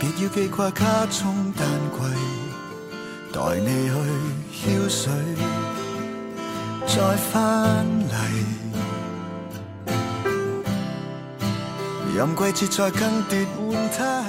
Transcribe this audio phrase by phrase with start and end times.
[0.00, 2.08] 别要记挂卡中丹桂，
[3.32, 5.12] 待你去浇水，
[6.86, 8.12] 再翻嚟。
[12.14, 14.24] 任季节再更迭换态。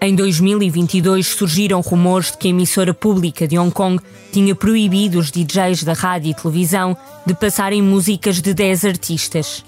[0.00, 4.02] Em 2022 surgiram rumores de que a emissora pública de Hong Kong
[4.32, 6.94] tinha proibido os DJs da rádio e televisão
[7.24, 9.64] de passarem músicas de 10 artistas.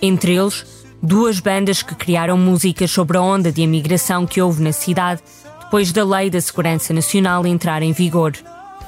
[0.00, 0.64] Entre eles,
[1.01, 5.21] duas bandas que criaram músicas sobre a onda de imigração que houve na cidade
[5.63, 8.33] depois da Lei da Segurança Nacional entrar em vigor.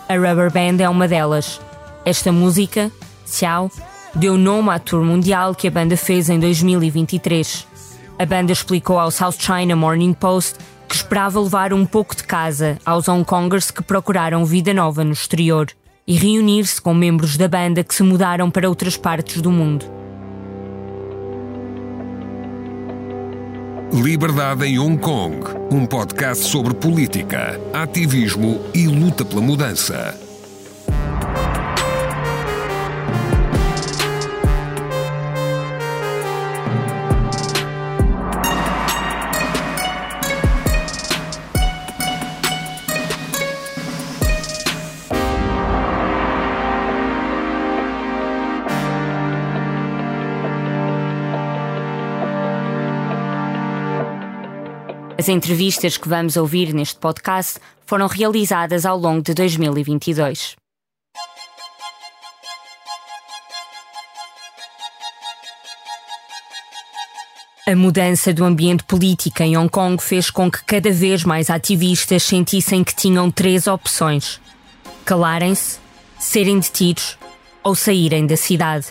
[0.07, 1.59] A Rubber Band é uma delas.
[2.05, 2.91] Esta música,
[3.25, 3.71] Xiao,
[4.13, 7.65] deu nome à tour mundial que a banda fez em 2023.
[8.19, 12.77] A banda explicou ao South China Morning Post que esperava levar um pouco de casa
[12.85, 15.67] aos Hong Kongers que procuraram vida nova no exterior
[16.05, 20.02] e reunir-se com membros da banda que se mudaram para outras partes do mundo.
[23.93, 25.37] Liberdade em Hong Kong,
[25.69, 30.32] um podcast sobre política, ativismo e luta pela mudança.
[55.23, 60.57] As entrevistas que vamos ouvir neste podcast foram realizadas ao longo de 2022.
[67.65, 72.23] A mudança do ambiente político em Hong Kong fez com que cada vez mais ativistas
[72.23, 74.41] sentissem que tinham três opções:
[75.05, 75.79] calarem-se,
[76.19, 77.17] serem detidos
[77.63, 78.87] ou saírem da cidade.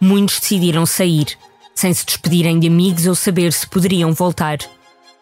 [0.00, 1.36] Muitos decidiram sair,
[1.74, 4.56] sem se despedirem de amigos ou saber se poderiam voltar.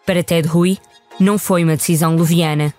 [0.05, 0.77] Para Ted Hui,
[1.19, 2.71] não foi uma decisão leviana.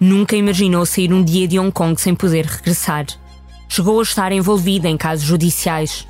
[0.00, 3.04] Nunca imaginou sair um dia de Hong Kong sem poder regressar.
[3.68, 6.06] Chegou a estar envolvida em casos judiciais.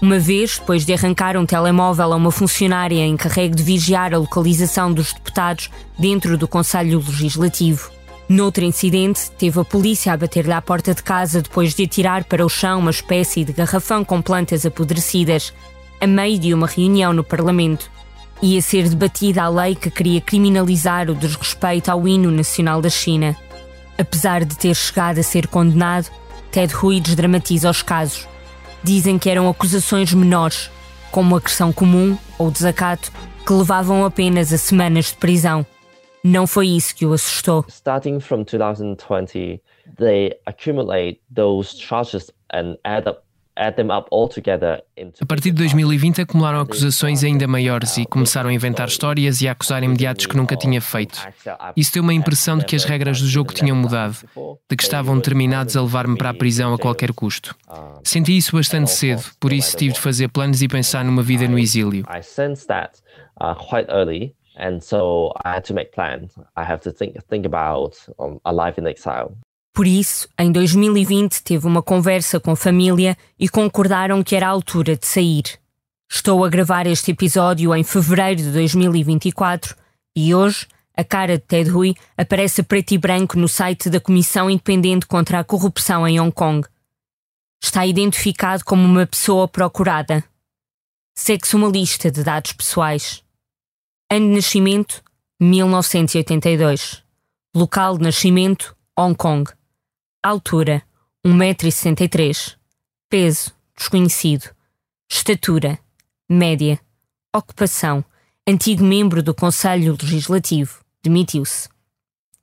[0.00, 4.92] Uma vez, depois de arrancar um telemóvel a uma funcionária encarregue de vigiar a localização
[4.92, 7.90] dos deputados dentro do Conselho Legislativo.
[8.28, 12.44] Noutro incidente, teve a polícia a bater-lhe à porta de casa depois de atirar para
[12.44, 15.54] o chão uma espécie de garrafão com plantas apodrecidas,
[15.98, 17.90] a meio de uma reunião no Parlamento
[18.42, 23.36] ia ser debatida a lei que queria criminalizar o desrespeito ao hino nacional da China.
[23.98, 26.08] Apesar de ter chegado a ser condenado,
[26.50, 28.28] Ted Hui desdramatiza os casos.
[28.82, 30.70] Dizem que eram acusações menores,
[31.10, 33.10] como agressão comum ou desacato,
[33.44, 35.66] que levavam apenas a semanas de prisão.
[36.22, 37.64] Não foi isso que o assustou.
[37.68, 39.60] Starting from 2020,
[39.96, 43.22] they accumulate those charges and add up
[43.58, 49.52] a partir de 2020 acumularam acusações ainda maiores e começaram a inventar histórias e a
[49.52, 51.20] acusar imediatos que nunca tinha feito.
[51.76, 54.16] Isso deu uma impressão de que as regras do jogo tinham mudado,
[54.70, 57.56] de que estavam determinados a levar-me para a prisão a qualquer custo.
[58.04, 61.58] Senti isso bastante cedo, por isso tive de fazer planos e pensar numa vida no
[61.58, 62.04] exílio.
[64.60, 66.36] And so I had to make plans.
[66.56, 69.36] I have to think, think about um, a life in exile.
[69.78, 74.96] Por isso, em 2020, teve uma conversa com família e concordaram que era a altura
[74.96, 75.44] de sair.
[76.10, 79.76] Estou a gravar este episódio em fevereiro de 2024
[80.16, 84.50] e hoje a cara de Ted Hui aparece preto e branco no site da Comissão
[84.50, 86.66] Independente contra a Corrupção em Hong Kong.
[87.62, 90.24] Está identificado como uma pessoa procurada.
[91.16, 93.22] Segue-se uma lista de dados pessoais.
[94.10, 95.04] Ano de nascimento:
[95.40, 97.00] 1982.
[97.54, 99.56] Local de nascimento: Hong Kong.
[100.28, 100.82] Altura:
[101.26, 102.56] 1,63m.
[103.08, 104.50] Peso: desconhecido.
[105.10, 105.78] Estatura:
[106.28, 106.78] média.
[107.34, 108.04] Ocupação:
[108.46, 110.84] antigo membro do Conselho Legislativo.
[111.02, 111.70] Demitiu-se.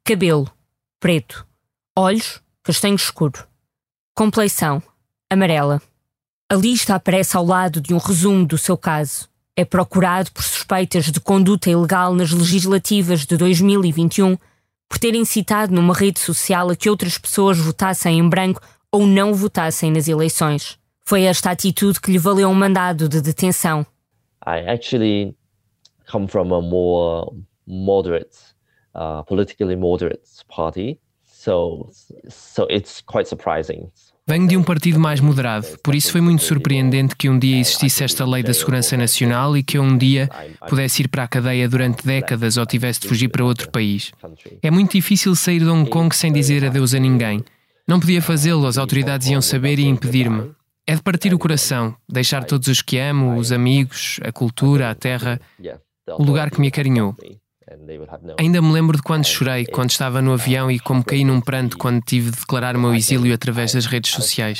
[0.03, 0.51] Cabelo:
[0.99, 1.45] preto.
[1.95, 3.47] Olhos: castanho escuro.
[4.15, 4.81] Compleição:
[5.29, 5.79] amarela.
[6.51, 9.29] A lista aparece ao lado de um resumo do seu caso.
[9.55, 14.35] É procurado por suspeitas de conduta ilegal nas legislativas de 2021
[14.89, 18.61] por ter incitado numa rede social a que outras pessoas votassem em branco
[18.91, 20.79] ou não votassem nas eleições.
[21.05, 23.85] Foi esta atitude que lhe valeu um mandado de detenção.
[24.45, 25.35] I actually
[26.09, 27.31] come from a more
[27.67, 28.35] moderate,
[28.93, 31.89] uh, politically moderate party, so
[32.29, 33.91] so it's quite surprising.
[34.27, 38.03] Venho de um partido mais moderado, por isso foi muito surpreendente que um dia existisse
[38.03, 40.27] esta lei da segurança nacional e que eu um dia
[40.67, 44.11] pudesse ir para a cadeia durante décadas ou tivesse de fugir para outro país.
[44.63, 47.45] É muito difícil sair de Hong Kong sem dizer adeus a ninguém.
[47.87, 50.49] Não podia fazê-lo, as autoridades iam saber e impedir-me.
[50.87, 54.95] É de partir o coração, deixar todos os que amo, os amigos, a cultura, a
[54.95, 55.39] terra,
[56.17, 57.15] o lugar que me acarinhou.
[58.39, 61.77] Ainda me lembro de quando chorei, quando estava no avião e como caí num pranto
[61.77, 64.59] quando tive de declarar o meu exílio através das redes sociais.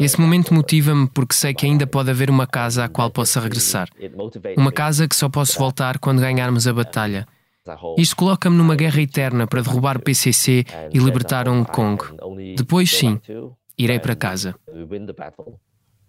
[0.00, 3.88] Esse momento motiva-me porque sei que ainda pode haver uma casa à qual possa regressar.
[4.56, 7.26] Uma casa que só posso voltar quando ganharmos a batalha.
[7.98, 12.02] Isto coloca-me numa guerra eterna para derrubar o PCC e libertar Hong Kong.
[12.56, 13.20] Depois, sim,
[13.76, 14.54] irei para casa.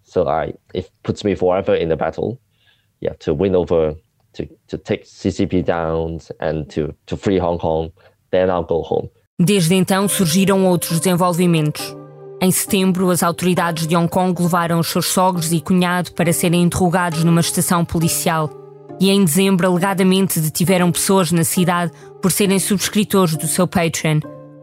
[0.02, 2.38] So I, it puts me forever in the battle.
[3.00, 3.96] Yeah, to win over
[4.32, 7.92] to, to take CCP down and to, to free Hong Kong,
[8.30, 9.10] then I'll go home.
[9.38, 11.96] Desde então surgiram outros desenvolvimentos.
[12.42, 16.62] Em setembro, as autoridades de Hong Kong levaram os seus sogros e cunhado para serem
[16.62, 18.50] interrogados numa estação policial.
[19.00, 24.20] E em dezembro, alegadamente detiveram pessoas na cidade por serem subscritores do seu Patreon,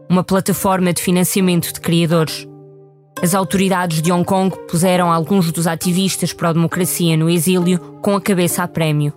[0.08, 2.48] uma plataforma de financiamento de criadores.
[3.20, 8.62] As autoridades de Hong Kong puseram alguns dos ativistas pró-democracia no exílio com a cabeça
[8.62, 9.12] a prémio.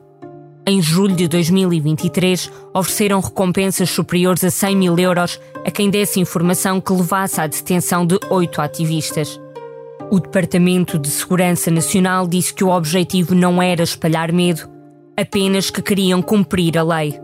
[0.66, 6.80] Em julho de 2023, ofereceram recompensas superiores a 100 mil euros a quem desse informação
[6.80, 9.40] que levasse à detenção de oito ativistas.
[10.12, 14.70] O Departamento de Segurança Nacional disse que o objetivo não era espalhar medo,
[15.18, 17.20] apenas que queriam cumprir a lei.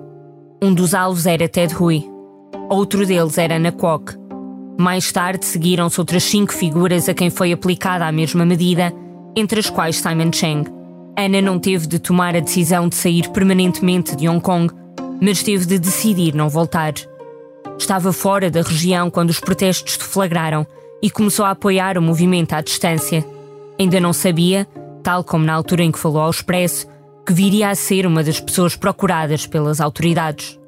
[0.62, 2.10] Um dos alvos era Ted Hui,
[2.68, 4.16] outro deles era Ana Kwok.
[4.80, 8.92] Mais tarde seguiram-se outras cinco figuras a quem foi aplicada a mesma medida,
[9.36, 10.76] entre as quais Simon Cheng.
[11.19, 14.71] Ana não teve de tomar a decisão de sair permanentemente de Hong Kong,
[15.19, 16.93] mas teve de decidir não voltar.
[17.75, 20.67] Estava fora da região quando os protestos deflagraram
[21.01, 23.25] e começou a apoiar o movimento à distância.
[23.79, 24.67] Ainda não sabia,
[25.01, 26.85] tal como na altura em que falou ao Expresso,
[27.25, 30.59] que viria a ser uma das pessoas procuradas pelas autoridades.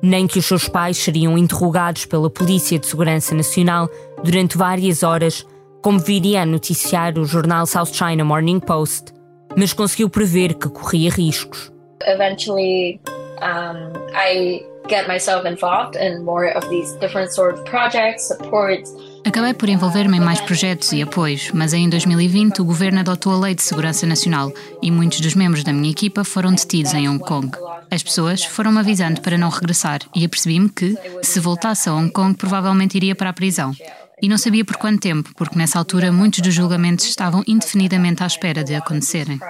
[0.00, 3.90] Nem que os seus pais seriam interrogados pela Polícia de Segurança Nacional
[4.24, 5.46] durante várias horas,
[5.82, 9.12] como viria a noticiar o jornal South China Morning Post
[9.56, 11.72] mas conseguiu prever que corria riscos.
[12.06, 13.00] Eventually,
[13.40, 18.92] um, I get myself involved in more of these different sort of projects, supports.
[19.24, 23.38] Acabei por envolver-me em mais projetos e apoios, mas em 2020 o governo adotou a
[23.38, 24.52] Lei de Segurança Nacional
[24.82, 27.48] e muitos dos membros da minha equipa foram detidos em Hong Kong.
[27.88, 32.36] As pessoas foram-me avisando para não regressar e apercebi-me que, se voltasse a Hong Kong,
[32.36, 33.72] provavelmente iria para a prisão.
[34.22, 38.26] E não sabia por quanto tempo, porque nessa altura muitos dos julgamentos estavam indefinidamente à
[38.26, 39.40] espera de acontecerem.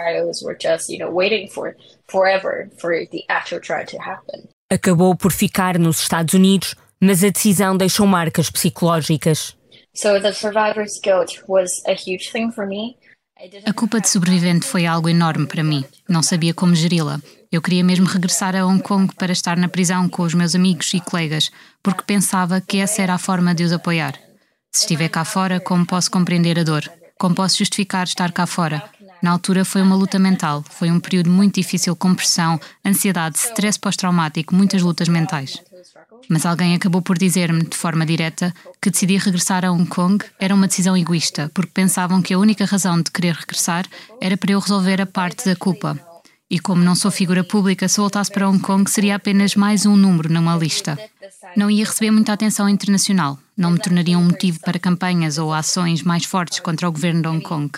[4.70, 9.54] Acabou por ficar nos Estados Unidos, mas a decisão deixou marcas psicológicas.
[13.66, 15.84] A culpa de sobrevivente foi algo enorme para mim.
[16.08, 17.20] Não sabia como geri-la.
[17.50, 20.94] Eu queria mesmo regressar a Hong Kong para estar na prisão com os meus amigos
[20.94, 21.50] e colegas,
[21.82, 24.31] porque pensava que essa era a forma de os apoiar.
[24.74, 26.90] Se estiver cá fora, como posso compreender a dor?
[27.19, 28.82] Como posso justificar estar cá fora?
[29.22, 33.78] Na altura foi uma luta mental, foi um período muito difícil com pressão, ansiedade, stress
[33.78, 35.62] pós-traumático, muitas lutas mentais.
[36.26, 40.54] Mas alguém acabou por dizer-me, de forma direta, que decidir regressar a Hong Kong era
[40.54, 43.84] uma decisão egoísta, porque pensavam que a única razão de querer regressar
[44.22, 46.00] era para eu resolver a parte da culpa.
[46.50, 49.96] E como não sou figura pública, se voltasse para Hong Kong seria apenas mais um
[49.96, 50.98] número numa lista.
[51.56, 56.02] Não ia receber muita atenção internacional, não me tornaria um motivo para campanhas ou ações
[56.02, 57.70] mais fortes contra o governo de Hong Kong.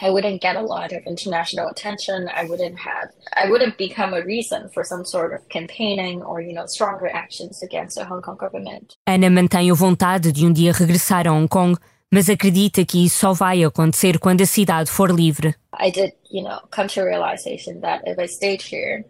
[0.00, 2.28] I wouldn't get a lot of international attention.
[2.28, 6.52] I wouldn't have, I wouldn't become a reason for some sort of campaigning or, you
[6.52, 8.96] know, stronger actions against the Hong Kong government.
[9.06, 11.78] Ana mantém a vontade de um dia regressar a Hong Kong,
[12.12, 15.54] mas acredita que isso só vai acontecer quando a cidade for livre.
[15.78, 19.04] I did, you know, come to a realization that if I stayed here,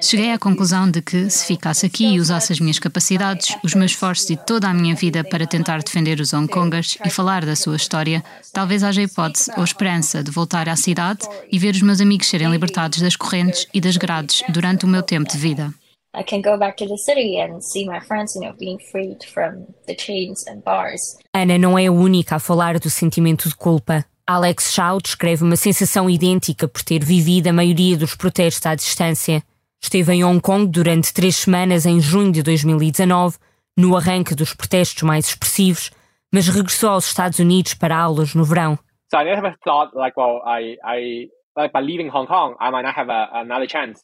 [0.00, 3.92] Cheguei à conclusão de que, se ficasse aqui e usasse as minhas capacidades, os meus
[3.92, 7.56] esforços e toda a minha vida para tentar defender os Hong Kongers e falar da
[7.56, 8.22] sua história,
[8.52, 12.50] talvez haja hipótese ou esperança de voltar à cidade e ver os meus amigos serem
[12.50, 15.72] libertados das correntes e das grades durante o meu tempo de vida.
[16.14, 19.24] I can go back to the city and see my friends, you know, being freed
[19.24, 21.16] from the chains and bars.
[21.34, 24.04] Ana não é a única a falar do sentimento de culpa.
[24.26, 29.42] Alex Shaw descreve uma sensação idêntica por ter vivido a maioria dos protestos à distância.
[29.82, 33.36] Esteve em Hong Kong durante três semanas em junho de 2019,
[33.76, 35.90] no arranque dos protestos mais expressivos,
[36.32, 38.78] mas regressou aos Estados Unidos para aulas no verão.
[39.10, 42.84] So I never thought like, well, I, I, like by leaving Hong Kong, I might
[42.86, 44.00] not have a, another chance.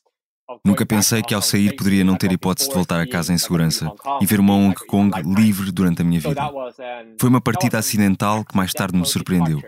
[0.64, 3.92] Nunca pensei que ao sair poderia não ter hipótese de voltar a casa em segurança
[4.20, 6.40] e ver uma Hong Kong livre durante a minha vida.
[7.20, 9.62] Foi uma partida acidental que mais tarde me surpreendeu.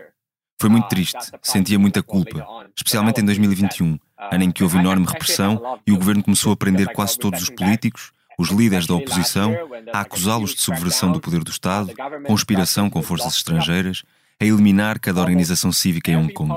[0.59, 3.97] Foi muito triste, sentia muita culpa, especialmente em 2021,
[4.29, 7.49] ano em que houve enorme repressão e o governo começou a prender quase todos os
[7.49, 9.55] políticos, os líderes da oposição,
[9.91, 11.93] a acusá-los de subversão do poder do Estado,
[12.25, 14.03] conspiração com forças estrangeiras,
[14.39, 16.53] a eliminar cada organização cívica em Hong Kong.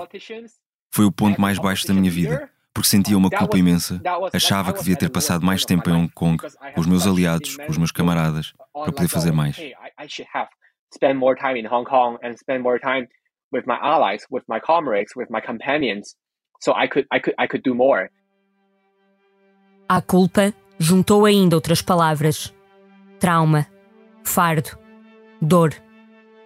[0.90, 4.00] Foi o ponto mais baixo da minha vida, porque sentia uma culpa imensa,
[4.32, 6.42] achava que devia ter passado mais tempo em Hong Kong
[6.74, 9.56] com os meus aliados, com os meus camaradas, para poder fazer mais.
[10.94, 13.08] Spend more time in Hong Kong and spend more time
[13.52, 16.14] with my allies, with my comrades, with my companions,
[16.60, 18.08] so I could, I could, I could do more.
[19.88, 22.54] À culpa, juntou ainda outras palavras:
[23.18, 23.66] trauma,
[24.24, 24.78] fardo,
[25.40, 25.74] dor.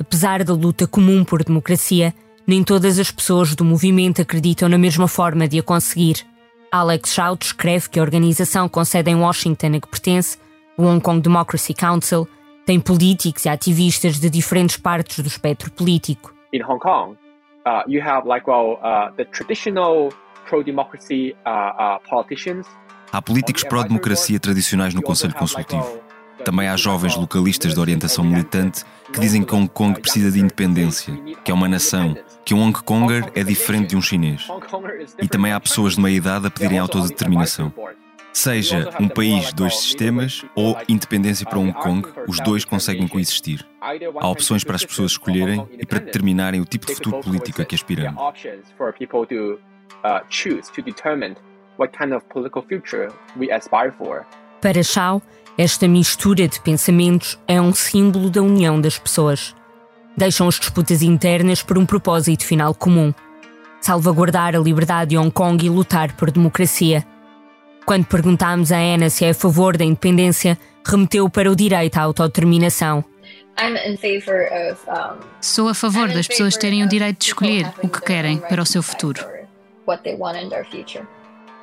[0.01, 2.15] Apesar da luta comum por democracia,
[2.47, 6.25] nem todas as pessoas do movimento acreditam na mesma forma de a conseguir.
[6.71, 10.39] Alex Shout escreve que a organização com sede em Washington a que pertence,
[10.77, 12.29] o Hong Kong Democracy Council,
[12.65, 16.35] tem políticos e ativistas de diferentes partes do espectro político.
[16.53, 17.17] In Hong Kong,
[17.69, 20.13] uh, you have like well uh, the traditional
[20.47, 22.67] pro-democracy uh, uh, politicians.
[23.13, 26.01] Há políticos pró-democracia tradicionais no Conselho Consultivo.
[26.45, 31.13] Também há jovens localistas de orientação militante que dizem que Hong Kong precisa de independência,
[31.43, 34.47] que é uma nação, que um Hong Konger é diferente de um chinês.
[35.21, 37.73] E também há pessoas de meia idade a pedirem autodeterminação.
[38.39, 43.67] Seja um país, dois sistemas ou independência para Hong Kong, os dois conseguem coexistir.
[43.81, 47.65] Há opções para as pessoas escolherem e para determinarem o tipo de futuro político a
[47.65, 48.15] que aspiram.
[54.61, 55.21] Para Shao,
[55.59, 59.53] esta mistura de pensamentos é um símbolo da união das pessoas.
[60.17, 63.13] Deixam as disputas internas por um propósito final comum:
[63.81, 67.05] salvaguardar a liberdade de Hong Kong e lutar por democracia.
[67.89, 72.03] Quando perguntámos a Ana se é a favor da independência, remeteu para o direito à
[72.03, 73.03] autodeterminação.
[75.41, 78.67] Sou a favor das pessoas terem o direito de escolher o que querem para o
[78.67, 79.25] seu futuro.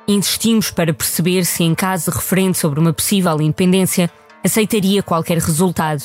[0.08, 4.10] Insistimos para perceber se, em caso de referendo sobre uma possível independência,
[4.42, 6.02] aceitaria qualquer resultado.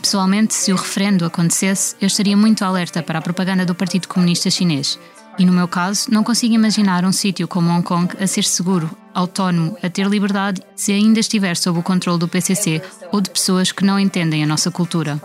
[0.00, 4.48] Pessoalmente, se o referendo acontecesse, eu estaria muito alerta para a propaganda do Partido Comunista
[4.50, 5.00] Chinês.
[5.38, 8.88] E no meu caso, não consigo imaginar um sítio como Hong Kong a ser seguro,
[9.12, 13.72] autónomo, a ter liberdade, se ainda estiver sob o controle do PCC ou de pessoas
[13.72, 15.20] que não entendem a nossa cultura.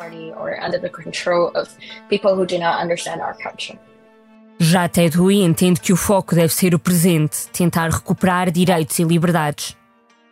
[4.59, 9.03] Já Ted Hui entende que o foco deve ser o presente, tentar recuperar direitos e
[9.03, 9.77] liberdades.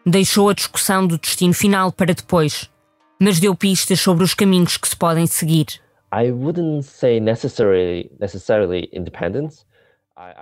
[0.06, 2.70] Deixou a discussão do destino final para depois,
[3.20, 5.68] mas deu pistas sobre os caminhos que se podem seguir.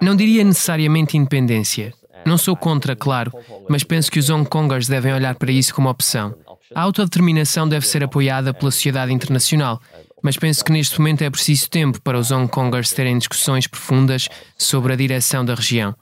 [0.01, 1.93] Não diria necessariamente independência.
[2.25, 3.31] Não sou contra, claro,
[3.69, 6.33] mas penso que os Hong Kongers devem olhar para isso como opção.
[6.73, 9.79] A autodeterminação deve ser apoiada pela sociedade internacional,
[10.23, 14.27] mas penso que neste momento é preciso tempo para os Hong Kongers terem discussões profundas
[14.57, 15.95] sobre a direção da região.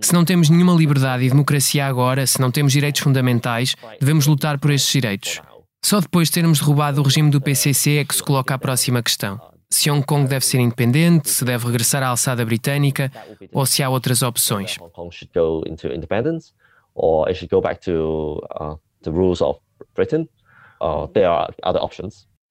[0.00, 4.58] Se não temos nenhuma liberdade e democracia agora, se não temos direitos fundamentais, devemos lutar
[4.58, 5.40] por estes direitos.
[5.84, 9.02] Só depois de termos derrubado o regime do PCC é que se coloca a próxima
[9.02, 9.40] questão.
[9.72, 13.10] Se Hong Kong deve ser independente, se deve regressar à alçada britânica
[13.52, 14.76] ou se há outras opções.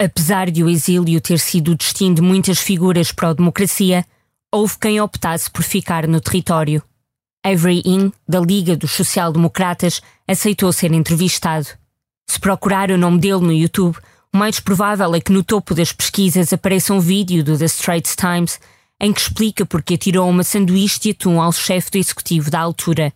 [0.02, 4.06] Apesar de o exílio ter sido o destino de muitas figuras pró-democracia,
[4.52, 6.82] houve quem optasse por ficar no território.
[7.46, 11.68] Avery In, da Liga dos Social-Democratas, aceitou ser entrevistado.
[12.30, 13.98] Se procurar o nome dele no YouTube,
[14.34, 18.16] o mais provável é que no topo das pesquisas apareça um vídeo do The Straits
[18.16, 18.60] Times
[19.02, 23.14] em que explica porque atirou uma sanduíche de atum ao chefe do executivo da altura,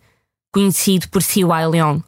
[0.52, 1.68] conhecido por C.Y.
[1.68, 2.02] Leong.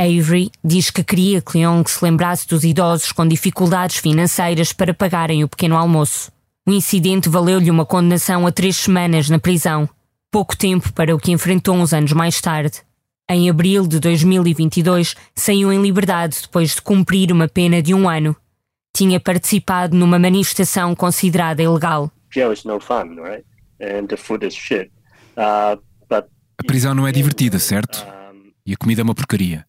[0.00, 5.44] Avery diz que queria que Leong se lembrasse dos idosos com dificuldades financeiras para pagarem
[5.44, 6.32] o pequeno almoço.
[6.66, 9.88] O incidente valeu-lhe uma condenação a três semanas na prisão,
[10.30, 12.82] pouco tempo para o que enfrentou uns anos mais tarde.
[13.28, 18.34] Em abril de 2022, saiu em liberdade depois de cumprir uma pena de um ano.
[18.94, 22.10] Tinha participado numa manifestação considerada ilegal.
[25.36, 28.06] A prisão não é divertida, certo?
[28.66, 29.64] E a comida é uma porcaria.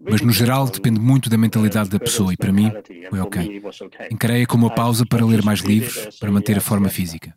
[0.00, 2.70] Mas no geral depende muito da mentalidade da pessoa e para mim
[3.08, 3.62] foi ok.
[4.10, 7.34] Encarei-a como uma pausa para ler mais livros, para manter a forma física.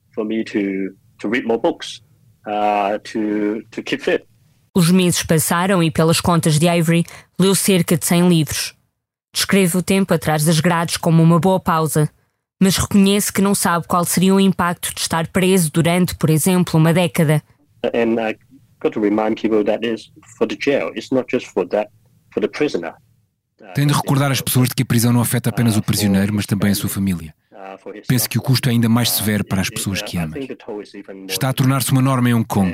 [4.76, 7.06] Os meses passaram e, pelas contas de Ivory,
[7.40, 8.77] leu cerca de 100 livros.
[9.38, 12.10] Descreve o tempo atrás das grades como uma boa pausa,
[12.60, 16.80] mas reconhece que não sabe qual seria o impacto de estar preso durante, por exemplo,
[16.80, 17.44] uma década.
[17.84, 18.36] And I
[18.82, 20.92] got to remind people that is for the jail.
[20.96, 21.92] It's not just for that
[23.74, 26.46] tem de recordar as pessoas de que a prisão não afeta apenas o prisioneiro, mas
[26.46, 27.34] também a sua família.
[28.08, 30.38] Penso que o custo é ainda mais severo para as pessoas que amam.
[31.28, 32.74] Está a tornar-se uma norma em Hong Kong.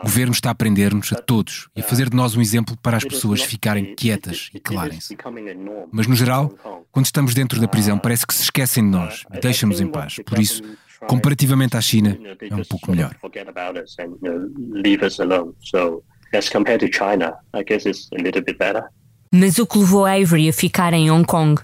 [0.00, 2.96] O governo está a aprender-nos, a todos, e a fazer de nós um exemplo para
[2.96, 5.16] as pessoas ficarem quietas e calarem-se.
[5.92, 6.52] Mas, no geral,
[6.90, 10.16] quando estamos dentro da prisão, parece que se esquecem de nós e deixam-nos em paz.
[10.24, 10.62] Por isso,
[11.06, 13.14] comparativamente à China, é um pouco melhor.
[19.30, 21.60] Mas o que levou Avery a ficar em Hong Kong?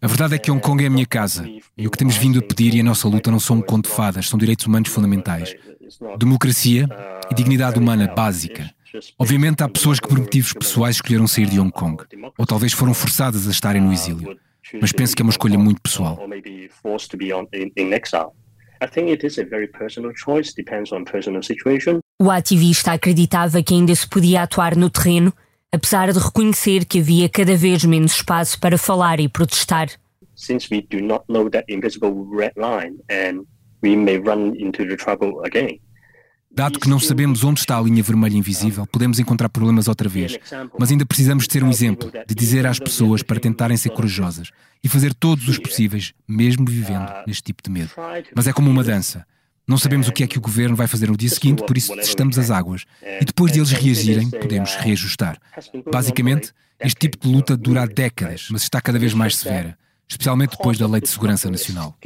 [0.00, 2.38] A verdade é que Hong Kong é a minha casa e o que temos vindo
[2.38, 4.88] a pedir e a nossa luta não são um conto de fadas, são direitos humanos
[4.88, 5.54] fundamentais.
[6.18, 6.86] Democracia
[7.30, 8.70] e dignidade humana básica.
[9.18, 12.04] Obviamente há pessoas que por motivos pessoais escolheram sair de Hong Kong,
[12.38, 14.38] ou talvez foram forçadas a estarem no exílio.
[14.80, 16.18] Mas penso que é uma escolha muito pessoal.
[22.20, 25.32] O ativista acreditava que ainda se podia atuar no terreno,
[25.72, 29.88] apesar de reconhecer que havia cada vez menos espaço para falar e protestar.
[30.34, 33.44] Since we do not know that invisible red line and
[33.82, 35.80] we may run into the trouble again.
[36.56, 40.38] Dado que não sabemos onde está a linha vermelha invisível, podemos encontrar problemas outra vez.
[40.78, 44.50] Mas ainda precisamos de ser um exemplo, de dizer às pessoas para tentarem ser corajosas
[44.82, 47.90] e fazer todos os possíveis, mesmo vivendo neste tipo de medo.
[48.34, 49.26] Mas é como uma dança.
[49.68, 51.94] Não sabemos o que é que o governo vai fazer no dia seguinte, por isso
[51.96, 52.84] testamos as águas.
[53.20, 55.38] E depois de eles reagirem, podemos reajustar.
[55.90, 59.76] Basicamente, este tipo de luta dura há décadas, mas está cada vez mais severa,
[60.08, 61.96] especialmente depois da Lei de Segurança Nacional.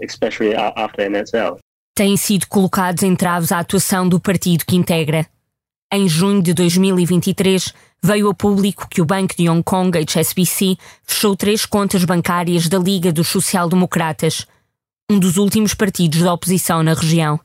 [0.00, 1.58] especially after NSL
[1.98, 5.26] têm sido colocados entraves à atuação do partido que integra.
[5.92, 11.34] Em junho de 2023, veio a público que o Banco de Hong Kong, HSBC, fechou
[11.34, 14.46] três contas bancárias da Liga dos Social-Democratas,
[15.10, 17.40] um dos últimos partidos da oposição na região.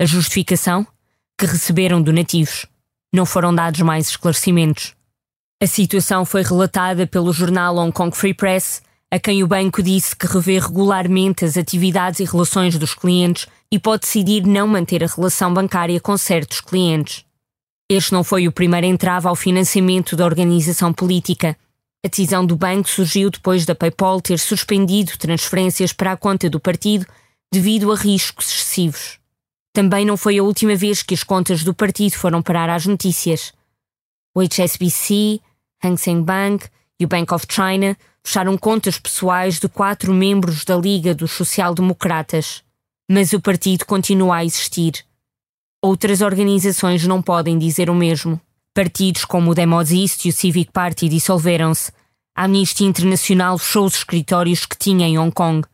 [0.00, 0.86] A justificação?
[1.36, 2.64] Que receberam donativos.
[3.12, 4.94] Não foram dados mais esclarecimentos.
[5.60, 10.16] A situação foi relatada pelo jornal Hong Kong Free Press a quem o banco disse
[10.16, 15.06] que revê regularmente as atividades e relações dos clientes e pode decidir não manter a
[15.06, 17.24] relação bancária com certos clientes.
[17.90, 21.58] Este não foi o primeiro entrave ao financiamento da organização política.
[22.04, 26.58] A decisão do banco surgiu depois da PayPal ter suspendido transferências para a conta do
[26.58, 27.06] partido
[27.52, 29.20] devido a riscos excessivos.
[29.72, 33.52] Também não foi a última vez que as contas do partido foram parar às notícias.
[34.34, 35.40] O HSBC,
[35.82, 36.66] Hang Seng Bank
[36.98, 42.64] e o Bank of China fecharam contas pessoais de quatro membros da Liga dos Social-Democratas.
[43.08, 45.04] Mas o partido continua a existir.
[45.80, 48.40] Outras organizações não podem dizer o mesmo.
[48.74, 51.92] Partidos como o Demos East e o Civic Party dissolveram-se.
[52.34, 55.66] A Amnistia Internacional fechou os escritórios que tinha em Hong Kong.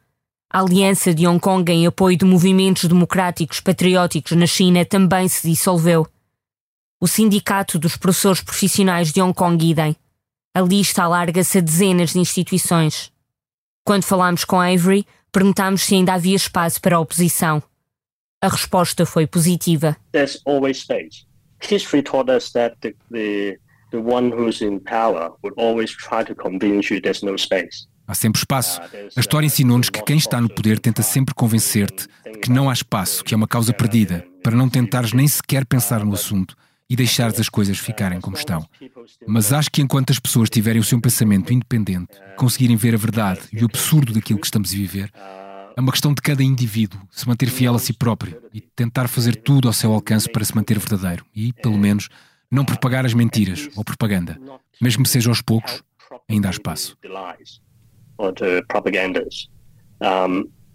[0.50, 5.48] A Aliança de Hong Kong em apoio de movimentos democráticos patrióticos na China também se
[5.48, 6.08] dissolveu.
[7.00, 9.94] O Sindicato dos Professores Profissionais de Hong Kong idem.
[10.52, 13.12] A lista alarga-se a dezenas de instituições.
[13.84, 17.62] Quando falámos com Avery, perguntámos se ainda havia espaço para a oposição.
[18.42, 19.96] A resposta foi positiva.
[20.10, 21.27] There's always space.
[21.60, 23.58] History taught us that the, the,
[23.90, 27.86] the one who's in power would always try to convince you there's no space.
[28.06, 28.80] Há sempre espaço.
[29.14, 32.08] A história ensinou-nos que quem está no poder tenta sempre convencer-te
[32.40, 36.02] que não há espaço, que é uma causa perdida, para não tentares nem sequer pensar
[36.02, 36.56] no assunto
[36.88, 38.66] e deixares as coisas ficarem como estão.
[39.26, 43.40] Mas acho que enquanto as pessoas tiverem o seu pensamento independente, conseguirem ver a verdade
[43.52, 45.12] e o absurdo daquilo que estamos a viver,
[45.78, 49.36] é uma questão de cada indivíduo se manter fiel a si próprio e tentar fazer
[49.36, 52.08] tudo ao seu alcance para se manter verdadeiro e, pelo menos,
[52.50, 54.36] não propagar as mentiras ou propaganda.
[54.82, 55.84] Mesmo que seja aos poucos,
[56.28, 56.98] ainda há espaço.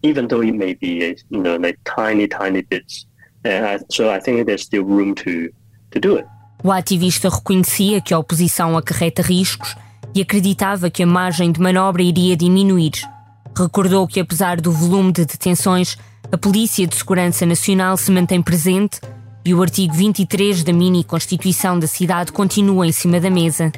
[0.05, 3.07] even though it may be, you know, like tiny, tiny bits.
[3.45, 5.49] Uh, so I think there's still room to
[6.63, 9.75] o ativista reconhecia que a oposição acarreta riscos
[10.15, 13.12] e acreditava que a margem de manobra iria diminuir.
[13.55, 15.95] Recordou que, apesar do volume de detenções,
[16.31, 18.99] a Polícia de Segurança Nacional se mantém presente
[19.45, 23.71] e o artigo 23 da mini-constituição da cidade continua em cima da mesa.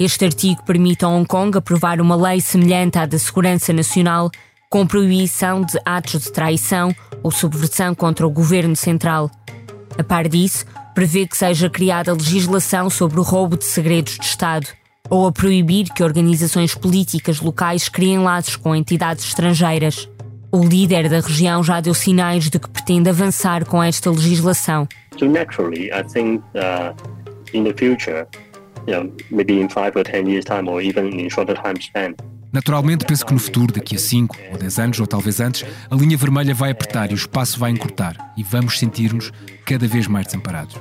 [0.00, 4.30] Este artigo permite a Hong Kong aprovar uma lei semelhante à da Segurança Nacional,
[4.68, 9.30] com proibição de atos de traição ou subversão contra o governo central.
[9.96, 14.77] A par disso, prevê que seja criada legislação sobre o roubo de segredos de Estado
[15.10, 20.08] ou a proibir que organizações políticas locais criem laços com entidades estrangeiras.
[20.50, 24.88] O líder da região já deu sinais de que pretende avançar com esta legislação.
[25.18, 26.94] So naturally, I think uh,
[27.52, 28.26] in the future,
[28.86, 32.14] you know, maybe in five or ten years time or even in shorter time span,
[32.52, 35.94] Naturalmente, penso que no futuro, daqui a 5 ou 10 anos, ou talvez antes, a
[35.94, 39.30] linha vermelha vai apertar e o espaço vai encurtar e vamos sentir-nos
[39.66, 40.76] cada vez mais desamparados.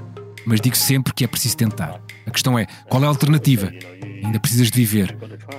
[0.47, 1.99] Mas digo sempre que é preciso tentar.
[2.25, 3.69] A questão é: qual é a alternativa?
[4.23, 5.15] Ainda precisas de viver.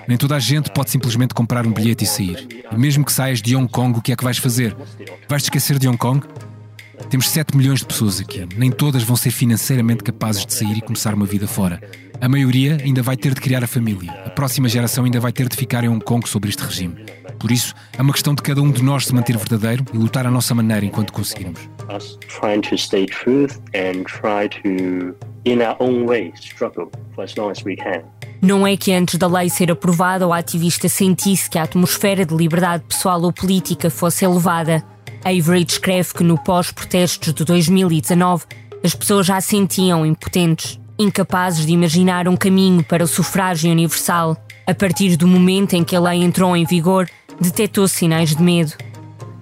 [0.09, 2.65] Nem toda a gente pode simplesmente comprar um bilhete e sair.
[2.73, 4.75] E mesmo que saias de Hong Kong, o que é que vais fazer?
[5.29, 6.27] Vais te esquecer de Hong Kong?
[7.11, 8.49] Temos 7 milhões de pessoas aqui.
[8.57, 11.83] Nem todas vão ser financeiramente capazes de sair e começar uma vida fora.
[12.19, 14.11] A maioria ainda vai ter de criar a família.
[14.25, 16.97] A próxima geração ainda vai ter de ficar em Hong Kong sobre este regime.
[17.39, 20.27] Por isso, é uma questão de cada um de nós se manter verdadeiro e lutar
[20.27, 21.61] à nossa maneira enquanto conseguirmos.
[21.95, 27.35] Us trying to stay truth and try to, in our own way, struggle for as
[27.37, 28.03] long as we can.
[28.41, 32.35] Não é que antes da lei ser aprovada o ativista sentisse que a atmosfera de
[32.35, 34.85] liberdade pessoal ou política fosse elevada.
[35.25, 38.45] Avery descreve que no pós-protestos de 2019
[38.85, 44.37] as pessoas já se sentiam impotentes, incapazes de imaginar um caminho para o sufrágio universal.
[44.67, 47.09] A partir do momento em que a lei entrou em vigor,
[47.41, 48.73] detectou sinais de medo.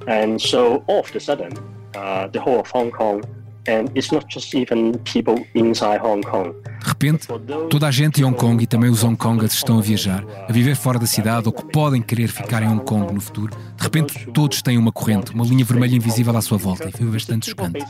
[0.06, 1.52] And so, all of a sudden,
[1.96, 3.22] uh, the whole of Hong Kong
[3.68, 6.54] And it's not just even people inside Hong Kong.
[6.80, 7.26] De repente,
[7.68, 10.52] toda a gente em Hong Kong e também os Hong Kongers estão a viajar, a
[10.52, 13.56] viver fora da cidade ou que podem querer ficar em Hong Kong no futuro.
[13.76, 17.06] De repente, todos têm uma corrente, uma linha vermelha invisível à sua volta e foi
[17.06, 17.84] bastante chocante.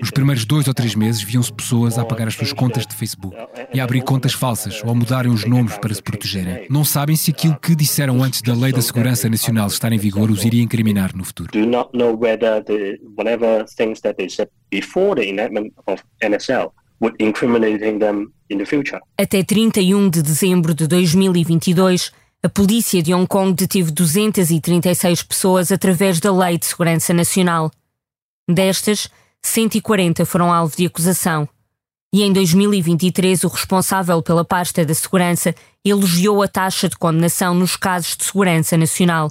[0.00, 3.36] Nos primeiros dois ou três meses, viam-se pessoas a apagar as suas contas de Facebook
[3.72, 6.66] e a abrir contas falsas ou a mudarem os nomes para se protegerem.
[6.68, 10.30] Não sabem se aquilo que disseram antes da Lei da Segurança Nacional estar em vigor
[10.30, 11.50] os iria incriminar no futuro.
[14.70, 19.00] Before the enactment of NSL would incriminating them in the future.
[19.18, 26.20] Até 31 de dezembro de 2022, a polícia de Hong Kong deteve 236 pessoas através
[26.20, 27.70] da Lei de Segurança Nacional.
[28.48, 29.08] Destas,
[29.42, 31.48] 140 foram alvo de acusação.
[32.12, 37.76] E em 2023, o responsável pela pasta da segurança elogiou a taxa de condenação nos
[37.76, 39.30] casos de segurança nacional.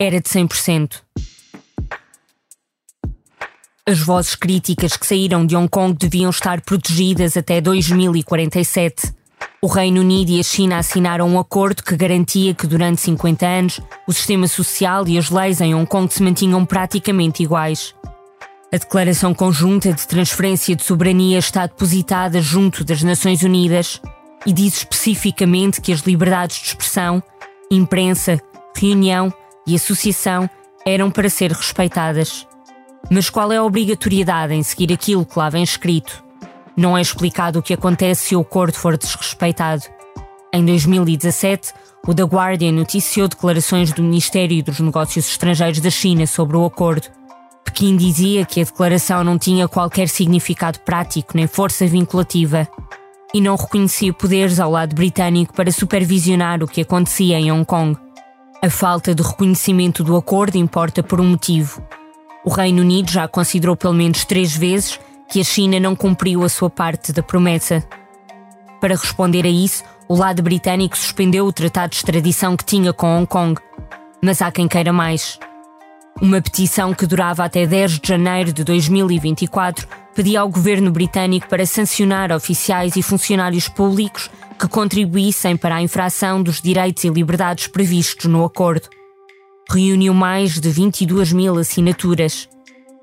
[0.00, 1.02] Era de 100%.
[3.90, 9.12] As vozes críticas que saíram de Hong Kong deviam estar protegidas até 2047.
[9.60, 13.80] O Reino Unido e a China assinaram um acordo que garantia que durante 50 anos
[14.06, 17.92] o sistema social e as leis em Hong Kong se mantinham praticamente iguais.
[18.72, 24.00] A declaração conjunta de transferência de soberania está depositada junto das Nações Unidas
[24.46, 27.20] e diz especificamente que as liberdades de expressão,
[27.68, 28.40] imprensa,
[28.76, 29.34] reunião
[29.66, 30.48] e associação
[30.86, 32.46] eram para ser respeitadas.
[33.08, 36.22] Mas qual é a obrigatoriedade em seguir aquilo que lá vem escrito?
[36.76, 39.84] Não é explicado o que acontece se o acordo for desrespeitado.
[40.52, 41.72] Em 2017,
[42.06, 47.08] o The Guardian noticiou declarações do Ministério dos Negócios Estrangeiros da China sobre o acordo.
[47.64, 52.66] Pequim dizia que a declaração não tinha qualquer significado prático nem força vinculativa
[53.32, 57.96] e não reconhecia poderes ao lado britânico para supervisionar o que acontecia em Hong Kong.
[58.62, 61.82] A falta de reconhecimento do acordo importa por um motivo.
[62.42, 64.98] O Reino Unido já considerou pelo menos três vezes
[65.28, 67.84] que a China não cumpriu a sua parte da promessa.
[68.80, 73.18] Para responder a isso, o lado britânico suspendeu o tratado de extradição que tinha com
[73.18, 73.60] Hong Kong.
[74.22, 75.38] Mas há quem queira mais.
[76.20, 81.66] Uma petição que durava até 10 de janeiro de 2024 pedia ao governo britânico para
[81.66, 88.26] sancionar oficiais e funcionários públicos que contribuíssem para a infração dos direitos e liberdades previstos
[88.26, 88.88] no acordo
[89.72, 92.48] reuniu mais de 22 mil assinaturas.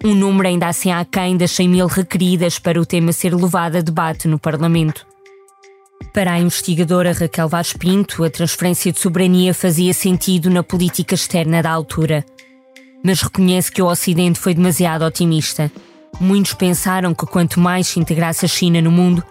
[0.03, 3.81] Um número ainda assim aquém das 100 mil requeridas para o tema ser levado a
[3.81, 5.07] debate no Parlamento.
[6.13, 11.63] Para a investigadora Raquel Vaz Pinto, a transferência de soberania fazia sentido na política externa
[11.63, 12.25] da altura.
[13.01, 15.71] Mas reconhece que o Ocidente foi demasiado otimista.
[16.19, 19.23] Muitos pensaram que quanto mais se integrasse a China no mundo,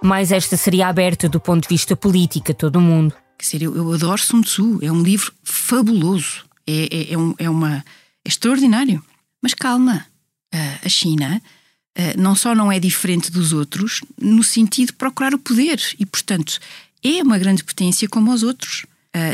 [0.00, 3.14] mais esta seria aberta do ponto de vista político a todo o mundo.
[3.36, 7.34] Quer dizer, eu, eu adoro Sun Tzu, é um livro fabuloso é, é, é, um,
[7.38, 7.76] é uma,
[8.24, 9.02] é extraordinário.
[9.42, 10.06] Mas calma,
[10.82, 11.42] a China
[12.16, 16.58] não só não é diferente dos outros, no sentido de procurar o poder e, portanto,
[17.02, 18.86] é uma grande potência como os outros.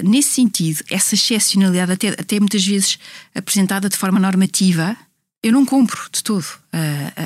[0.03, 2.99] nesse sentido, essa excepcionalidade, até, até muitas vezes
[3.33, 4.97] apresentada de forma normativa,
[5.43, 6.45] eu não compro de todo.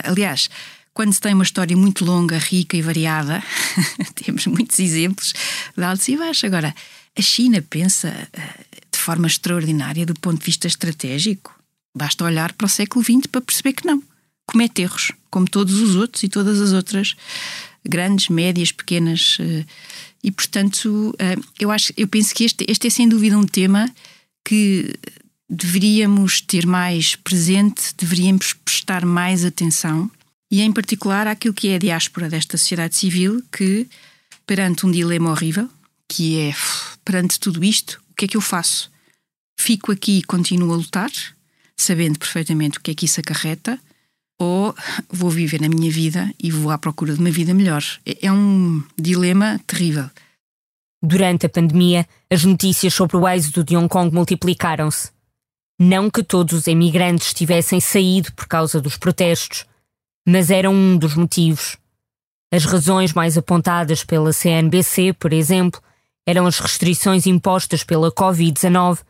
[0.05, 0.51] aliás,
[0.95, 3.43] quando se tem uma história muito longa, rica e variada,
[4.15, 5.35] temos muitos exemplos
[5.77, 6.45] de altos e baixos.
[6.45, 6.73] Agora,
[7.19, 8.29] a China pensa
[9.05, 11.55] forma extraordinária do ponto de vista estratégico.
[11.95, 14.03] Basta olhar para o século XX para perceber que não.
[14.47, 17.15] Comete erros, como todos os outros e todas as outras
[17.87, 19.37] grandes, médias, pequenas.
[19.41, 19.65] Eh,
[20.23, 23.89] e, portanto, eh, eu, acho, eu penso que este, este é sem dúvida um tema
[24.45, 24.95] que
[25.49, 30.11] deveríamos ter mais presente, deveríamos prestar mais atenção,
[30.51, 33.87] e em particular àquilo que é a diáspora desta sociedade civil, que,
[34.47, 35.69] perante um dilema horrível,
[36.09, 36.55] que é
[37.05, 38.94] perante tudo isto, o que é que eu faço?
[39.59, 41.11] Fico aqui e continuo a lutar,
[41.77, 43.79] sabendo perfeitamente o que é que isso acarreta,
[44.39, 44.75] ou
[45.09, 47.83] vou viver na minha vida e vou à procura de uma vida melhor.
[48.05, 50.11] É, é um dilema terrível.
[51.03, 55.13] Durante a pandemia, as notícias sobre o êxodo de Hong Kong multiplicaram-se.
[55.79, 59.67] Não que todos os emigrantes tivessem saído por causa dos protestos,
[60.27, 61.77] mas eram um dos motivos.
[62.53, 65.83] As razões mais apontadas pela CNBC, por exemplo,
[66.27, 69.01] eram as restrições impostas pela Covid-19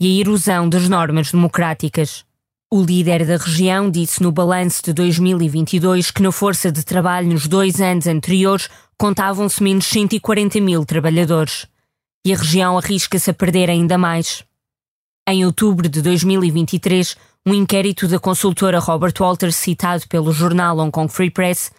[0.00, 2.24] e a erosão das normas democráticas.
[2.72, 7.46] O líder da região disse no balanço de 2022 que na força de trabalho nos
[7.46, 11.66] dois anos anteriores contavam-se menos 140 mil trabalhadores.
[12.26, 14.44] E a região arrisca-se a perder ainda mais.
[15.28, 21.12] Em outubro de 2023, um inquérito da consultora Robert Walters, citado pelo jornal Hong Kong
[21.12, 21.70] Free Press,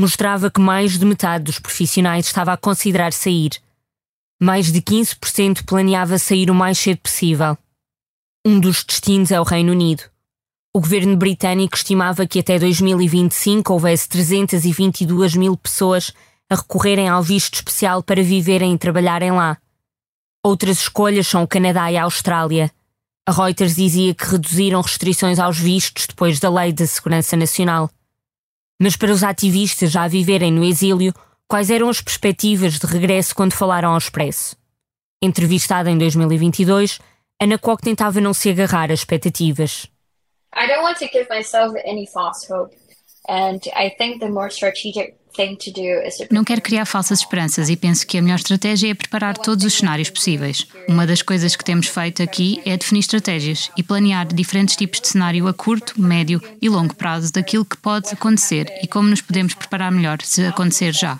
[0.00, 3.50] mostrava que mais de metade dos profissionais estava a considerar sair.
[4.40, 7.58] Mais de 15% planeava sair o mais cedo possível.
[8.46, 10.04] Um dos destinos é o Reino Unido.
[10.72, 16.12] O governo britânico estimava que até 2025 houvesse 322 mil pessoas
[16.48, 19.58] a recorrerem ao visto especial para viverem e trabalharem lá.
[20.40, 22.70] Outras escolhas são o Canadá e a Austrália.
[23.26, 27.90] A Reuters dizia que reduziram restrições aos vistos depois da Lei da Segurança Nacional.
[28.80, 31.12] Mas para os ativistas já viverem no exílio,
[31.48, 34.54] quais eram as perspectivas de regresso quando falaram ao Expresso?
[35.20, 37.00] Entrevistada em 2022,
[37.40, 39.88] Ana Koch tentava não se agarrar a expectativas.
[40.54, 42.76] I don't want to give myself any false hope.
[43.28, 45.17] And I think the more strategic
[46.30, 49.74] não quero criar falsas esperanças e penso que a melhor estratégia é preparar todos os
[49.74, 50.66] cenários possíveis.
[50.88, 55.08] Uma das coisas que temos feito aqui é definir estratégias e planear diferentes tipos de
[55.08, 59.54] cenário a curto, médio e longo prazo daquilo que pode acontecer e como nos podemos
[59.54, 61.16] preparar melhor se acontecer já.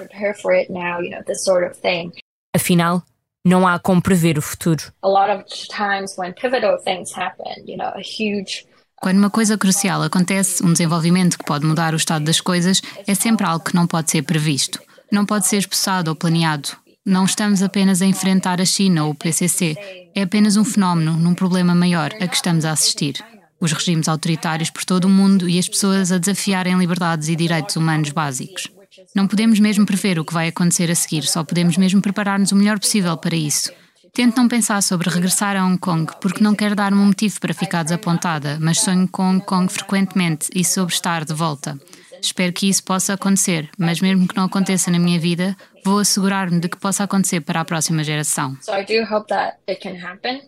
[2.54, 3.02] Afinal,
[3.44, 4.82] não há como prever o futuro.
[5.02, 8.67] A lot of times when pivotal things happen, you know, a huge
[9.00, 13.14] quando uma coisa crucial acontece, um desenvolvimento que pode mudar o estado das coisas, é
[13.14, 14.80] sempre algo que não pode ser previsto.
[15.10, 16.70] Não pode ser esboçado ou planeado.
[17.06, 19.76] Não estamos apenas a enfrentar a China ou o PCC.
[20.14, 23.14] É apenas um fenómeno, num problema maior a que estamos a assistir.
[23.60, 27.76] Os regimes autoritários por todo o mundo e as pessoas a desafiarem liberdades e direitos
[27.76, 28.68] humanos básicos.
[29.14, 32.56] Não podemos mesmo prever o que vai acontecer a seguir, só podemos mesmo preparar-nos o
[32.56, 33.72] melhor possível para isso.
[34.18, 37.54] Tento não pensar sobre regressar a Hong Kong porque não quero dar-me um motivo para
[37.54, 41.78] ficar desapontada, mas sonho com Hong Kong frequentemente e sobre estar de volta.
[42.20, 46.58] Espero que isso possa acontecer, mas mesmo que não aconteça na minha vida, vou assegurar-me
[46.58, 48.56] de que possa acontecer para a próxima geração.
[48.60, 50.42] So I do hope that it can happen,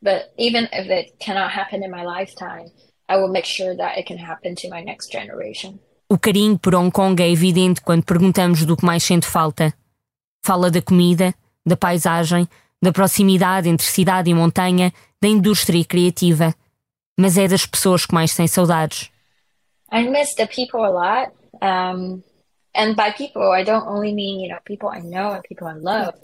[0.00, 2.70] but even if it cannot happen in my lifetime,
[3.10, 5.80] I will make sure that it can happen to my next generation.
[6.08, 9.74] O carinho por Hong Kong é evidente quando perguntamos do que mais sente falta.
[10.44, 11.34] Fala da comida,
[11.66, 12.48] da paisagem,
[12.86, 16.54] da proximidade entre cidade e montanha, da indústria criativa.
[17.18, 19.10] Mas é das pessoas que mais têm saudades.
[19.92, 21.32] I miss the people a lot.
[21.60, 22.22] Um,
[22.76, 25.74] and by people, I don't only mean, you know, people I know and people I
[25.74, 26.14] love.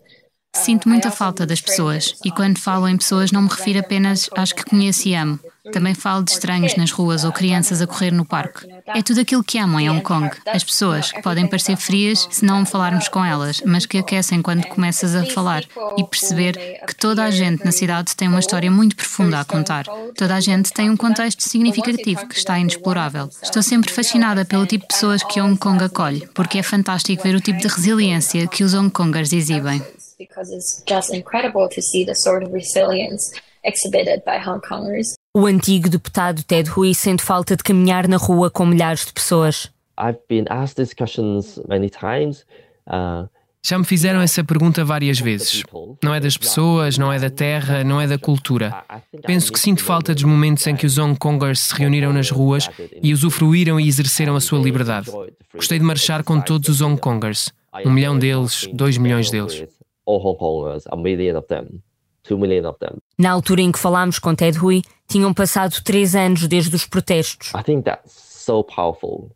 [0.54, 4.52] Sinto muita falta das pessoas, e quando falo em pessoas não me refiro apenas às
[4.52, 5.40] que conheço e amo.
[5.72, 8.66] Também falo de estranhos nas ruas ou crianças a correr no parque.
[8.86, 10.30] É tudo aquilo que amo em Hong Kong.
[10.46, 14.66] As pessoas, que podem parecer frias se não falarmos com elas, mas que aquecem quando
[14.66, 15.64] começas a falar
[15.96, 16.52] e perceber
[16.86, 19.86] que toda a gente na cidade tem uma história muito profunda a contar.
[20.16, 23.30] Toda a gente tem um contexto significativo que está inexplorável.
[23.42, 27.36] Estou sempre fascinada pelo tipo de pessoas que Hong Kong acolhe, porque é fantástico ver
[27.36, 29.82] o tipo de resiliência que os Hong Kongers exibem
[30.26, 33.32] because it's just incredible to see the sort of resilience
[33.64, 35.14] exhibited by Hong Kongers.
[35.34, 39.70] O antigo deputado Ted Hui sente falta de caminhar na rua com milhares de pessoas.
[39.98, 42.44] I've been asked these questions many times.
[42.86, 43.28] Uh,
[43.64, 45.62] já me fizeram essa pergunta várias vezes.
[46.02, 48.84] Não é das pessoas, não é da terra, não é da cultura.
[49.24, 52.68] Penso que sinto falta dos momentos em que os Hong Kongers se reuniram nas ruas
[53.00, 55.10] e usufruíram e exerceram a sua liberdade.
[55.54, 57.52] Gostei de marchar com todos os Hong Kongers.
[57.86, 59.64] Um milhão deles, dois milhões deles
[60.06, 61.82] all Hong Kongers, a million of them,
[62.22, 62.98] two million of them.
[63.18, 67.52] Na altura em que falámos com Ted Hui, tinham passado três anos desde os protestos.
[67.54, 69.34] I think that's so powerful,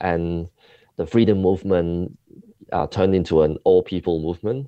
[0.00, 0.46] and
[0.96, 2.10] the freedom movement
[2.72, 4.66] uh, turned into an all-people movement.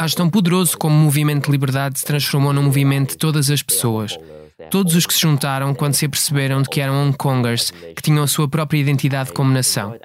[0.00, 3.62] Acho tão poderoso como o movimento de liberdade se transformou num movimento de todas as
[3.62, 4.16] pessoas.
[4.70, 8.22] Todos os que se juntaram quando se aperceberam de que eram Hong Kongers, que tinham
[8.22, 9.98] a sua própria identidade como nação.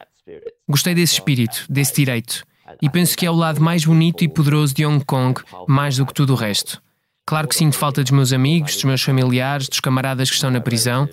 [0.68, 2.44] Gostei desse espírito, desse direito
[2.82, 6.06] e penso que é o lado mais bonito e poderoso de Hong Kong, mais do
[6.06, 6.82] que tudo o resto.
[7.26, 10.60] Claro que sinto falta dos meus amigos, dos meus familiares, dos camaradas que estão na
[10.60, 11.08] prisão.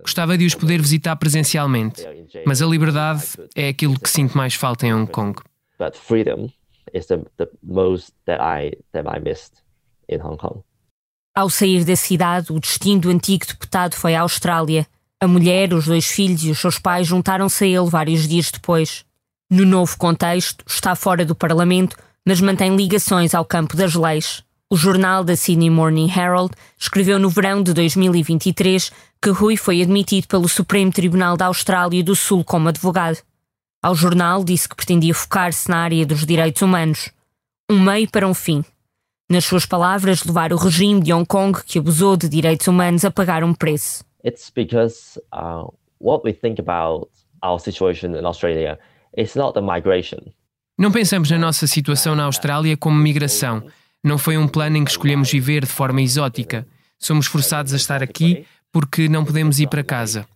[0.00, 2.02] Gostava de os poder visitar presencialmente,
[2.46, 3.22] mas a liberdade
[3.54, 5.40] é aquilo que sinto mais falta em Hong Kong.
[5.78, 6.50] But freedom
[6.92, 9.62] is the, the most that I that I missed
[10.08, 10.62] in Hong Kong.
[11.34, 14.86] Ao sair da cidade, o destino do antigo deputado foi a Austrália.
[15.20, 19.04] A mulher, os dois filhos e os seus pais juntaram-se a ele vários dias depois.
[19.48, 24.42] No novo contexto, está fora do Parlamento, mas mantém ligações ao campo das leis.
[24.68, 28.90] O jornal da Sydney Morning Herald escreveu no verão de 2023
[29.22, 33.18] que Rui foi admitido pelo Supremo Tribunal da Austrália do Sul como advogado.
[33.80, 37.12] Ao jornal disse que pretendia focar-se na área dos direitos humanos.
[37.70, 38.64] Um meio para um fim.
[39.30, 43.12] Nas suas palavras, levar o regime de Hong Kong que abusou de direitos humanos a
[43.12, 44.04] pagar um preço.
[44.24, 47.08] It's because uh, what we think about
[47.44, 48.76] our situation in Australia
[50.78, 53.64] Não pensamos na nossa situação na Austrália como migração.
[54.04, 56.66] Não foi um plano em que escolhemos viver de forma exótica.
[56.98, 60.26] Somos forçados a estar aqui porque não podemos ir para casa.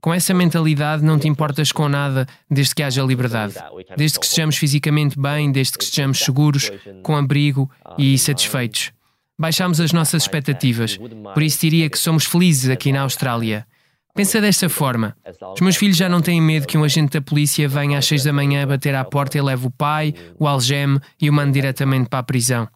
[0.00, 3.54] Com essa mentalidade, não te importas com nada desde que haja liberdade.
[3.96, 6.70] Desde que estejamos fisicamente bem, desde que estejamos seguros,
[7.02, 8.92] com abrigo e satisfeitos.
[9.38, 10.98] Baixamos as nossas expectativas.
[10.98, 13.66] Por isso diria que somos felizes aqui na Austrália.
[14.14, 15.16] Pensa desta forma:
[15.54, 18.22] os meus filhos já não têm medo que um agente da polícia venha às seis
[18.22, 22.08] da manhã bater à porta e leve o pai, o algeme e o mande diretamente
[22.08, 22.68] para a prisão.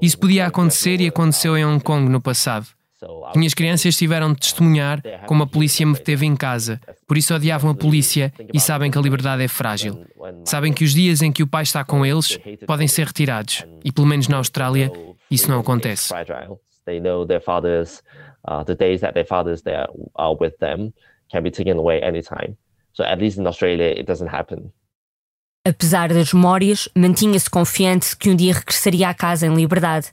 [0.00, 2.66] Isso podia acontecer e aconteceu em Hong Kong no passado.
[3.34, 7.70] Minhas crianças tiveram de testemunhar como a polícia me teve em casa, por isso odiavam
[7.70, 10.04] a polícia e sabem que a liberdade é frágil.
[10.44, 13.92] Sabem que os dias em que o pai está com eles podem ser retirados, e
[13.92, 14.90] pelo menos na Austrália
[15.30, 16.12] isso não acontece.
[25.64, 30.12] Apesar das memórias, mantinha-se confiante que um dia regressaria à casa em liberdade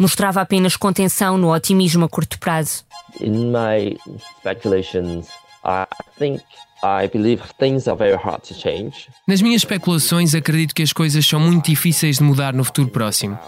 [0.00, 2.84] mostrava apenas contenção no otimismo a curto prazo.
[3.20, 3.98] In my
[4.38, 5.28] speculations,
[5.62, 5.86] I
[6.18, 6.42] think
[6.82, 9.08] I believe things are very hard to change.
[9.28, 13.38] Nas minhas especulações, acredito que as coisas são muito difíceis de mudar no futuro próximo.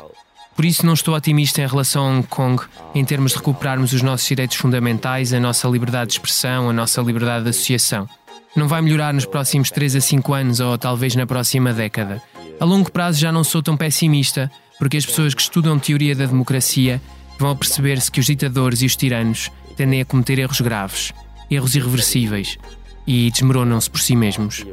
[0.54, 2.62] Por isso, não estou otimista em relação a Hong Kong
[2.94, 7.00] em termos de recuperarmos os nossos direitos fundamentais, a nossa liberdade de expressão, a nossa
[7.00, 8.08] liberdade de associação.
[8.54, 12.22] Não vai melhorar nos próximos 3 a 5 anos ou talvez na próxima década.
[12.60, 16.26] A longo prazo já não sou tão pessimista, porque as pessoas que estudam teoria da
[16.26, 17.00] democracia
[17.38, 21.12] vão perceber-se que os ditadores e os tiranos tendem a cometer erros graves,
[21.50, 22.58] erros irreversíveis
[23.06, 24.66] e desmoronam-se por si mesmos.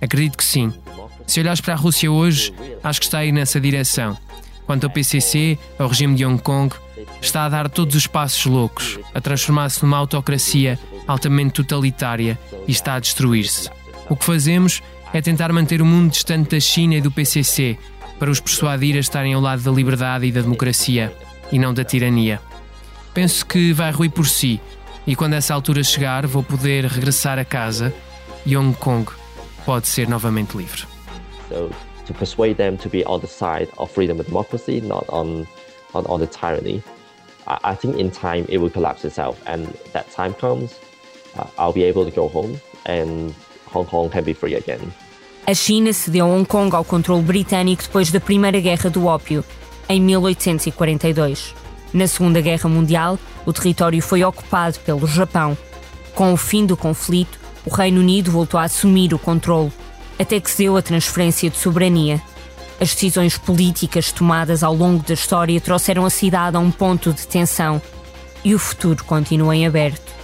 [0.00, 0.72] Acredito que sim.
[1.26, 4.16] Se olhares para a Rússia hoje, acho que está a ir nessa direção.
[4.66, 6.74] Quanto ao PCC, ao regime de Hong Kong,
[7.20, 12.94] está a dar todos os passos loucos, a transformar-se numa autocracia altamente totalitária e está
[12.94, 13.68] a destruir-se.
[14.08, 17.78] O que fazemos é tentar manter o mundo distante da China e do PCC
[18.18, 21.12] para os persuadir a estarem ao lado da liberdade e da democracia
[21.50, 22.40] e não da tirania.
[23.12, 24.60] Penso que vai ruir por si
[25.06, 27.92] e quando essa altura chegar vou poder regressar a casa
[28.46, 29.10] e Hong Kong
[29.66, 30.84] pode ser novamente livre.
[32.12, 35.46] To persuade them to be on the side of freedom and democracy, not on,
[35.94, 36.82] on, on the tyranny.
[37.46, 40.78] I, I think in time it will collapse itself and that time comes,
[41.38, 43.34] uh, I'll be able to go home and
[43.66, 44.92] Hong Kong can be free again.
[45.46, 49.42] A China cedeu Hong Kong ao controle britânico depois da Primeira Guerra do Ópio,
[49.88, 51.54] em 1842.
[51.94, 55.56] Na Segunda Guerra Mundial, o território foi ocupado pelo Japão.
[56.14, 59.72] Com o fim do conflito, o Reino Unido voltou a assumir o controle,
[60.18, 62.20] até que se deu a transferência de soberania.
[62.80, 67.26] As decisões políticas tomadas ao longo da história trouxeram a cidade a um ponto de
[67.26, 67.80] tensão
[68.44, 70.21] e o futuro continua em aberto.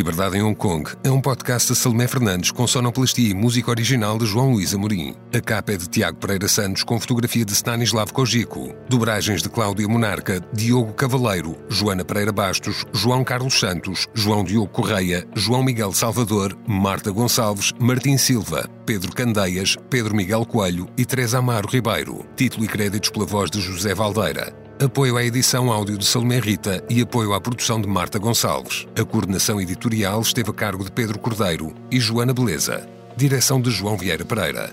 [0.00, 4.16] Liberdade em Hong Kong é um podcast de Salomé Fernandes com sonoplastia e música original
[4.16, 5.14] de João Luís Amorim.
[5.30, 8.74] A capa é de Tiago Pereira Santos com fotografia de Stanislav Kojiko.
[8.88, 15.28] Dobragens de Cláudia Monarca, Diogo Cavaleiro, Joana Pereira Bastos, João Carlos Santos, João Diogo Correia,
[15.34, 21.68] João Miguel Salvador, Marta Gonçalves, Martim Silva, Pedro Candeias, Pedro Miguel Coelho e Teresa Amaro
[21.68, 22.24] Ribeiro.
[22.36, 26.82] Título e créditos pela voz de José Valdeira apoio à edição áudio de Salomé Rita
[26.88, 28.86] e apoio à produção de Marta Gonçalves.
[28.98, 32.88] A coordenação editorial esteve a cargo de Pedro Cordeiro e Joana Beleza.
[33.14, 34.72] Direção de João Vieira Pereira.